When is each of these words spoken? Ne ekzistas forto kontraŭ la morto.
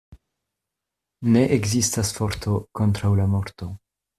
Ne 1.35 1.43
ekzistas 1.57 2.13
forto 2.17 2.57
kontraŭ 2.81 3.13
la 3.21 3.29
morto. 3.37 3.71